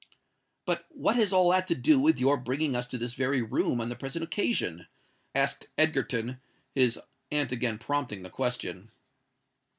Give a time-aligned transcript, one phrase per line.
[0.65, 3.79] "But what has all that to do with your bringing us to this very room
[3.79, 4.87] on the present occasion?"
[5.35, 6.41] asked Egerton,
[6.73, 6.99] his
[7.31, 8.89] aunt again prompting the question.